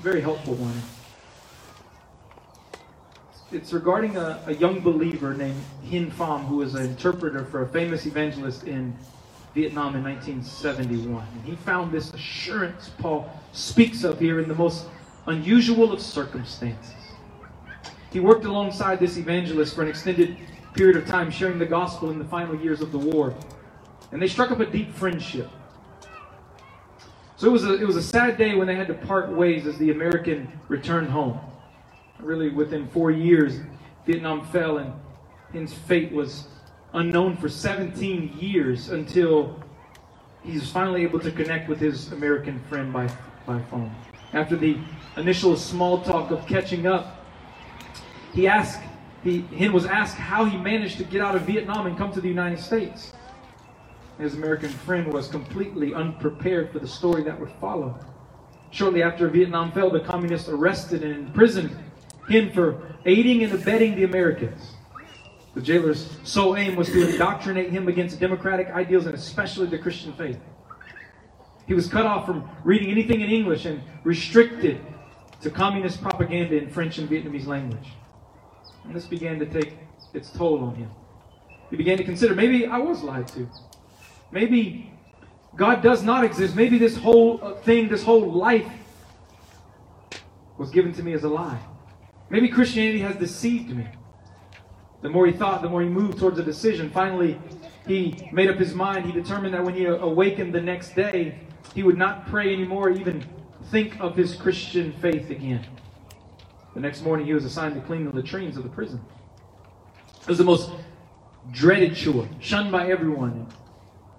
[0.00, 0.80] very helpful one.
[3.52, 7.68] It's regarding a, a young believer named Hien Pham, who was an interpreter for a
[7.68, 8.96] famous evangelist in
[9.54, 11.26] Vietnam in 1971.
[11.32, 14.86] And he found this assurance Paul speaks of here in the most
[15.26, 16.92] unusual of circumstances.
[18.12, 20.36] He worked alongside this evangelist for an extended
[20.74, 23.34] period of time, sharing the gospel in the final years of the war.
[24.12, 25.48] And they struck up a deep friendship.
[27.36, 29.66] So it was a, it was a sad day when they had to part ways
[29.66, 31.38] as the American returned home.
[32.20, 33.58] Really, within four years,
[34.06, 34.92] Vietnam fell and
[35.52, 36.48] his fate was
[36.94, 39.60] unknown for 17 years until
[40.44, 43.08] he was finally able to connect with his American friend by,
[43.46, 43.94] by phone.
[44.32, 44.78] After the
[45.16, 47.24] initial small talk of catching up,
[48.32, 48.80] he asked,
[49.22, 52.20] he, Hien was asked how he managed to get out of Vietnam and come to
[52.20, 53.12] the United States.
[54.18, 57.98] His American friend was completely unprepared for the story that would follow.
[58.70, 61.76] Shortly after Vietnam fell, the communists arrested and imprisoned
[62.28, 64.73] him for aiding and abetting the Americans.
[65.54, 70.12] The jailer's sole aim was to indoctrinate him against democratic ideals and especially the Christian
[70.14, 70.40] faith.
[71.66, 74.80] He was cut off from reading anything in English and restricted
[75.40, 77.92] to communist propaganda in French and Vietnamese language.
[78.84, 79.78] And this began to take
[80.12, 80.90] its toll on him.
[81.70, 83.48] He began to consider maybe I was lied to.
[84.30, 84.92] Maybe
[85.56, 86.56] God does not exist.
[86.56, 88.70] Maybe this whole uh, thing, this whole life
[90.58, 91.60] was given to me as a lie.
[92.28, 93.86] Maybe Christianity has deceived me.
[95.04, 96.88] The more he thought, the more he moved towards a decision.
[96.88, 97.38] Finally,
[97.86, 99.04] he made up his mind.
[99.04, 101.40] He determined that when he awakened the next day,
[101.74, 103.22] he would not pray anymore, even
[103.70, 105.62] think of his Christian faith again.
[106.72, 108.98] The next morning, he was assigned to clean the latrines of the prison.
[110.22, 110.70] It was the most
[111.50, 113.46] dreaded chore, shunned by everyone.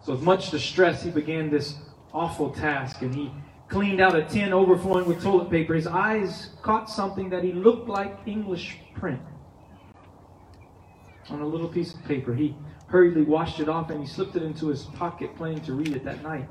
[0.04, 1.78] So, with much distress, he began this
[2.14, 3.32] awful task, and he
[3.70, 5.74] cleaned out a tin overflowing with toilet paper.
[5.74, 9.20] His eyes caught something that he looked like English print
[11.30, 12.34] on a little piece of paper.
[12.34, 12.56] He
[12.88, 16.04] hurriedly washed it off and he slipped it into his pocket, planning to read it
[16.04, 16.48] that night.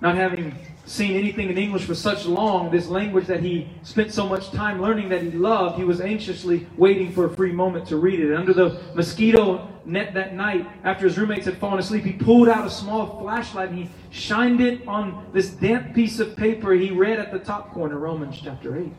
[0.00, 0.54] Not having
[0.84, 4.80] seen anything in English for such long, this language that he spent so much time
[4.80, 8.32] learning that he loved, he was anxiously waiting for a free moment to read it.
[8.32, 12.64] Under the mosquito net that night, after his roommates had fallen asleep, he pulled out
[12.64, 16.72] a small flashlight and he shined it on this damp piece of paper.
[16.72, 18.92] He read at the top corner Romans chapter 8.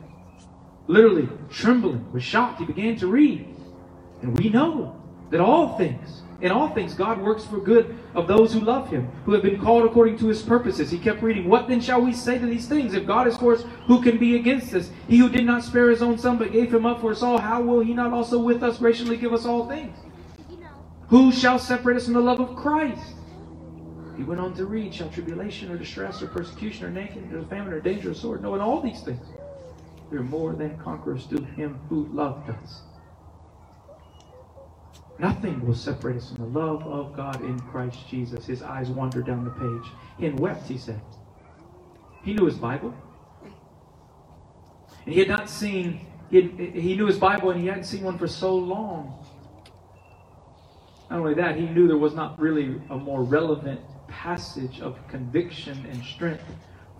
[0.87, 3.55] Literally trembling with shock, he began to read.
[4.21, 8.53] And we know that all things in all things, God works for good of those
[8.53, 10.89] who love him, who have been called according to his purposes.
[10.89, 12.93] He kept reading, What then shall we say to these things?
[12.93, 14.89] If God is for us, who can be against us?
[15.09, 17.37] He who did not spare his own son, but gave him up for us all,
[17.37, 19.97] how will he not also with us graciously give us all things?
[21.09, 23.15] Who shall separate us from the love of Christ?
[24.15, 27.73] He went on to read, Shall tribulation or distress or persecution or nakedness or famine
[27.73, 28.41] or danger or sword?
[28.41, 29.25] No, in all these things,
[30.09, 32.81] we are more than conquerors through him who loved us.
[35.19, 38.45] Nothing will separate us from the love of God in Christ Jesus.
[38.45, 39.91] His eyes wandered down the page.
[40.25, 41.01] and wept, he said.
[42.23, 42.93] He knew his Bible.
[45.05, 48.03] And he had not seen, he, had, he knew his Bible and he hadn't seen
[48.03, 49.25] one for so long.
[51.09, 55.85] Not only that, he knew there was not really a more relevant passage of conviction
[55.91, 56.43] and strength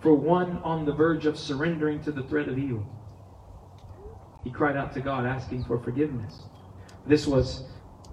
[0.00, 2.84] for one on the verge of surrendering to the threat of evil.
[4.44, 6.42] He cried out to God asking for forgiveness.
[7.06, 7.64] This was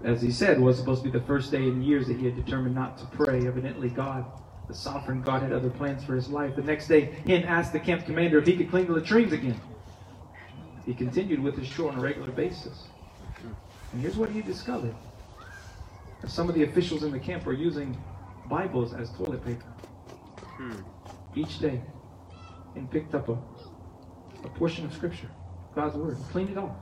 [0.04, 2.36] as he said, was supposed to be the first day in years that he had
[2.36, 3.46] determined not to pray.
[3.46, 4.24] Evidently, God,
[4.68, 6.54] the sovereign God, had other plans for his life.
[6.54, 9.60] The next day, Hien asked the camp commander if he could clean the latrines again.
[10.86, 12.84] He continued with his chore on a regular basis.
[13.92, 14.94] And here's what he discovered.
[16.26, 17.96] Some of the officials in the camp were using
[18.48, 19.66] Bibles as toilet paper.
[20.56, 20.74] Hmm.
[21.34, 21.80] Each day.
[22.74, 23.38] And picked up a,
[24.44, 25.30] a portion of Scripture,
[25.74, 26.76] God's Word, cleaned it off.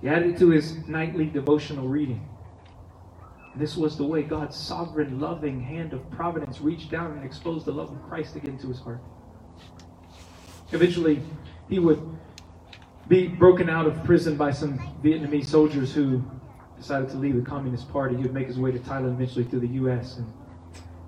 [0.00, 2.28] He added to his nightly devotional reading.
[3.56, 7.72] This was the way God's sovereign, loving hand of providence reached down and exposed the
[7.72, 9.00] love of Christ again to his heart.
[10.70, 11.20] Eventually,
[11.68, 12.00] he would
[13.08, 16.22] be broken out of prison by some Vietnamese soldiers who
[16.76, 18.14] decided to leave the Communist Party.
[18.16, 20.18] He would make his way to Thailand, eventually to the U.S.
[20.18, 20.32] And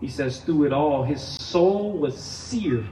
[0.01, 2.88] he says, through it all, his soul was seared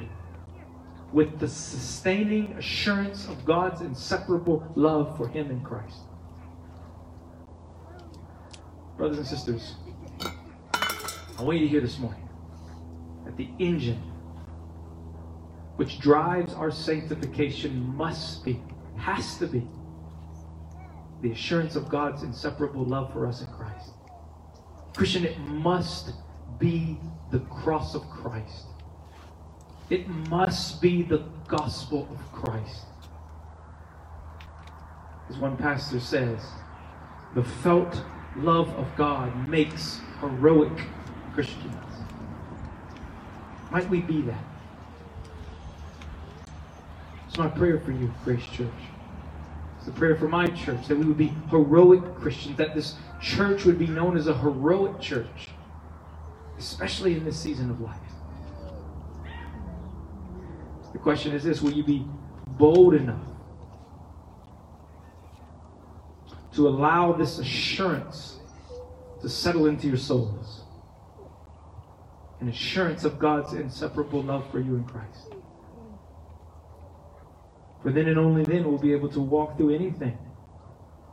[1.12, 6.00] with the sustaining assurance of God's inseparable love for him in Christ.
[8.96, 9.74] Brothers and sisters,
[10.20, 12.28] I want you to hear this morning
[13.24, 14.02] that the engine
[15.76, 18.60] which drives our sanctification must be,
[18.96, 19.66] has to be,
[21.22, 23.90] the assurance of God's inseparable love for us in Christ.
[24.94, 26.10] Christian, it must
[26.58, 26.98] be
[27.30, 28.66] the cross of Christ.
[29.90, 32.84] It must be the gospel of Christ.
[35.30, 36.40] As one pastor says,
[37.34, 38.02] the felt
[38.36, 40.72] love of God makes heroic
[41.34, 41.74] Christians.
[43.70, 44.44] Might we be that?
[47.28, 48.68] It's my prayer for you, Grace Church.
[49.76, 53.64] It's the prayer for my church that we would be heroic Christians, that this church
[53.64, 55.48] would be known as a heroic church,
[56.58, 58.07] especially in this season of life.
[60.98, 62.04] The question is this will you be
[62.58, 63.22] bold enough
[66.54, 68.40] to allow this assurance
[69.22, 70.64] to settle into your souls?
[72.40, 75.34] An assurance of God's inseparable love for you in Christ.
[77.80, 80.18] For then and only then we'll be able to walk through anything,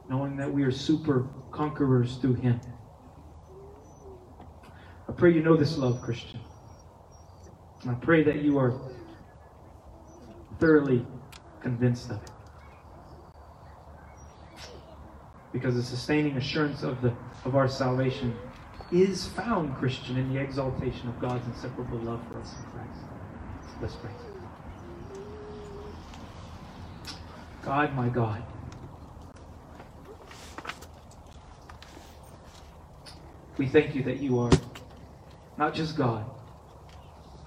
[0.09, 2.59] knowing that we are super conquerors through Him.
[5.07, 6.39] I pray you know this love, Christian.
[7.88, 8.73] I pray that you are
[10.59, 11.05] thoroughly
[11.61, 12.31] convinced of it.
[15.51, 17.13] Because the sustaining assurance of, the,
[17.45, 18.35] of our salvation
[18.91, 22.99] is found, Christian, in the exaltation of God's inseparable love for us in Christ.
[23.81, 24.11] Let's pray.
[27.63, 28.43] God, my God.
[33.57, 34.51] We thank you that you are
[35.57, 36.25] not just God.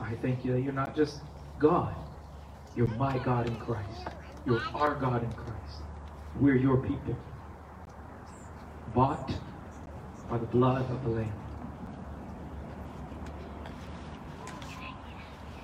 [0.00, 1.20] I thank you that you're not just
[1.58, 1.94] God.
[2.78, 4.06] You're my God in Christ.
[4.46, 5.82] You're our God in Christ.
[6.38, 7.18] We're your people.
[8.94, 9.34] Bought
[10.30, 11.32] by the blood of the Lamb.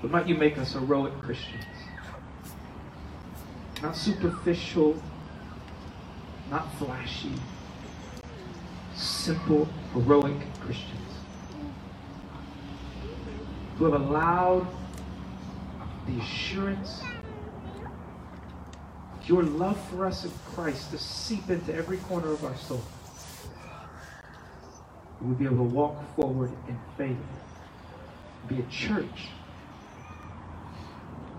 [0.03, 1.65] But might you make us heroic Christians?
[3.81, 5.01] Not superficial,
[6.51, 7.35] not flashy,
[8.97, 10.99] simple, heroic Christians
[13.79, 14.67] who have allowed
[16.07, 17.03] the assurance
[19.19, 22.83] of your love for us in Christ to seep into every corner of our soul.
[25.21, 27.17] We'll be able to walk forward in faith,
[28.49, 29.29] be a church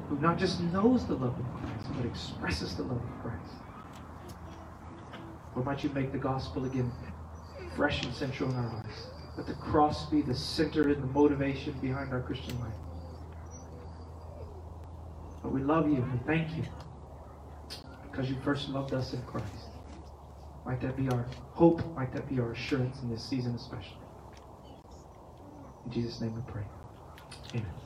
[0.09, 3.53] who not just knows the love of Christ, but expresses the love of Christ.
[5.55, 6.91] Or might you make the gospel again
[7.75, 9.07] fresh and central in our lives?
[9.37, 12.73] Let the cross be the center and the motivation behind our Christian life.
[15.45, 16.63] But we love you and thank you
[18.09, 19.69] because you first loved us in Christ.
[20.65, 21.23] Might that be our
[21.53, 21.85] hope?
[21.95, 23.99] Might that be our assurance in this season, especially?
[25.85, 26.63] In Jesus' name we pray.
[27.53, 27.84] Amen.